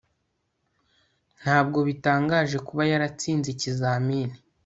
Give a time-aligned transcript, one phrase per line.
[1.41, 4.35] Ntabwo bitangaje kuba yaratsinze ikizamini